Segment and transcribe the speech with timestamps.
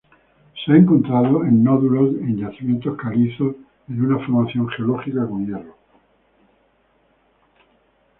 [0.65, 3.55] Se ha encontrado en nódulos en yacimientos calizos
[3.87, 5.75] en una formación geológica con hierro.